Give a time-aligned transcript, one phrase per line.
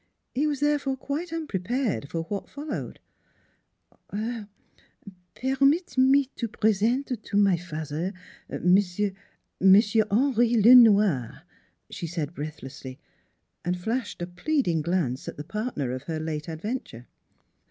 [0.33, 2.99] He was therefore quite unprepared for what followed:"
[5.43, 8.11] Permit me to present to to my fat'er
[8.49, 9.13] M'sieu'
[9.59, 11.43] M'sieu' Henri Le Noir"
[11.91, 12.97] she said breathlessly,
[13.63, 17.05] and flashed a pleading glance at the partner of her late adventure.